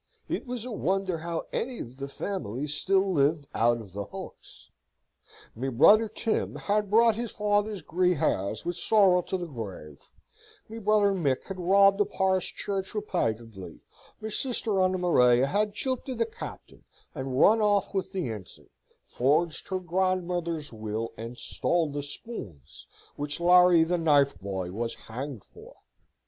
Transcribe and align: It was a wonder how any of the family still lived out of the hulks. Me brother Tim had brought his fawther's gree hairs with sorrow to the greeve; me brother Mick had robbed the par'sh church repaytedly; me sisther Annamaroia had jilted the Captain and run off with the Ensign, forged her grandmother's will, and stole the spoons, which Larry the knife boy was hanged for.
It 0.27 0.47
was 0.47 0.65
a 0.65 0.71
wonder 0.71 1.19
how 1.19 1.45
any 1.53 1.77
of 1.77 1.97
the 1.97 2.07
family 2.07 2.65
still 2.65 3.13
lived 3.13 3.47
out 3.53 3.79
of 3.79 3.93
the 3.93 4.05
hulks. 4.05 4.71
Me 5.55 5.69
brother 5.69 6.07
Tim 6.09 6.55
had 6.55 6.89
brought 6.89 7.13
his 7.13 7.29
fawther's 7.31 7.83
gree 7.83 8.15
hairs 8.15 8.65
with 8.65 8.75
sorrow 8.75 9.21
to 9.21 9.37
the 9.37 9.45
greeve; 9.45 10.09
me 10.67 10.79
brother 10.79 11.13
Mick 11.13 11.43
had 11.43 11.59
robbed 11.59 11.99
the 11.99 12.07
par'sh 12.07 12.51
church 12.55 12.95
repaytedly; 12.95 13.81
me 14.19 14.29
sisther 14.31 14.79
Annamaroia 14.83 15.45
had 15.47 15.75
jilted 15.75 16.17
the 16.17 16.25
Captain 16.25 16.83
and 17.13 17.39
run 17.39 17.61
off 17.61 17.93
with 17.93 18.11
the 18.11 18.27
Ensign, 18.31 18.69
forged 19.03 19.67
her 19.67 19.79
grandmother's 19.79 20.73
will, 20.73 21.13
and 21.15 21.37
stole 21.37 21.91
the 21.91 22.01
spoons, 22.01 22.87
which 23.17 23.39
Larry 23.39 23.83
the 23.83 23.99
knife 23.99 24.35
boy 24.39 24.71
was 24.71 24.95
hanged 24.95 25.43
for. 25.43 25.75